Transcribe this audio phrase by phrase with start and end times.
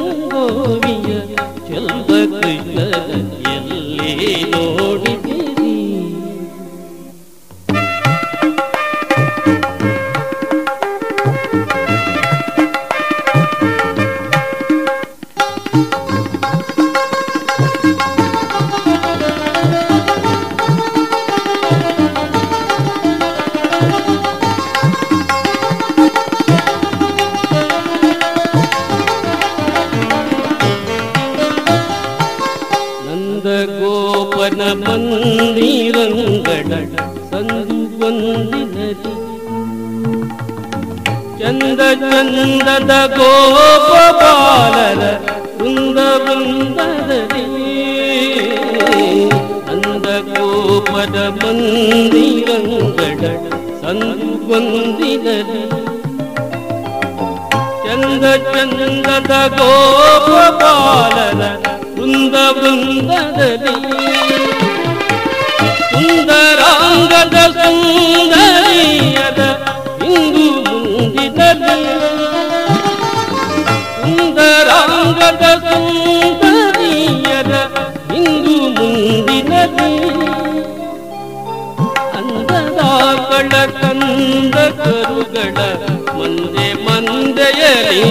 [35.05, 36.73] ಮಂದಿರಂಗಳ
[37.31, 39.15] ಸಂದು ಒಂದಿನರಿ
[41.41, 45.03] ಚಂದ ಚಂದದ ಗೋಪಾಲರ
[45.59, 47.45] ವೃಂದ ವೃಂದದಲ್ಲಿ
[49.73, 53.23] ಅಂದ ಗೋಪದ ಮಂದಿರಂಗಳ
[53.83, 55.63] ಸಂದು ಒಂದಿನರಿ
[57.85, 61.43] ಚಂದ ಚಂದದ ಗೋಪಾಲರ
[61.97, 64.48] ವೃಂದ ವೃಂದದಲ್ಲಿ
[66.09, 69.41] ಸುಂದರಾಂಗದ ಸುಂದರಿಯದ
[70.09, 70.45] ಇಂದು
[70.67, 71.75] ಮುಂದಿನದು
[73.97, 77.53] ಸುಂದರಾಂಗದ ಸುಂದರಿಯದ
[78.21, 79.89] ಇಂದು ಮುಂದಿನದು
[82.19, 85.59] ಅಂದದಾಗಳ ಕಂದ ಕರುಗಳ
[86.19, 88.03] ಮಂದೆ ಮಂದೆಯಲಿ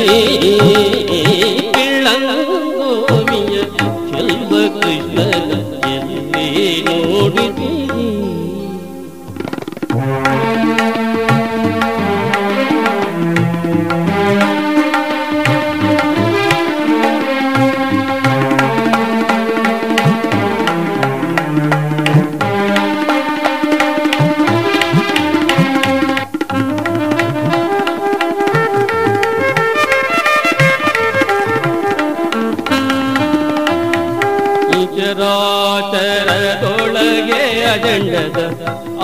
[37.80, 38.40] ಅಖಂಡದ